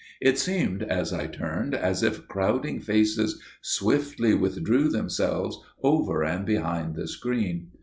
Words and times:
It 0.19 0.39
seemed 0.39 0.81
as 0.81 1.13
I 1.13 1.27
turned 1.27 1.75
as 1.75 2.01
if 2.01 2.27
crowding 2.27 2.79
faces 2.79 3.39
swiftly 3.61 4.33
withdrew 4.33 4.89
themselves 4.89 5.59
over 5.83 6.23
and 6.23 6.43
behind 6.43 6.95
the 6.95 7.07
screen. 7.07 7.67